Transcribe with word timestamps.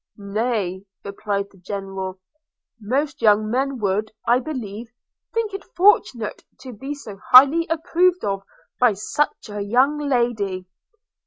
'Nay,' 0.17 0.83
replied 1.03 1.45
the 1.51 1.59
General, 1.59 2.19
'most 2.79 3.21
young 3.21 3.51
men 3.51 3.77
would, 3.77 4.11
I 4.27 4.39
believe, 4.39 4.87
think 5.31 5.53
it 5.53 5.63
fortunate 5.75 6.43
to 6.61 6.73
be 6.73 6.95
so 6.95 7.19
highly 7.29 7.67
approved 7.69 8.23
of 8.25 8.41
by 8.79 8.93
such 8.93 9.47
a 9.49 9.61
young 9.61 9.99
lady!' 9.99 10.65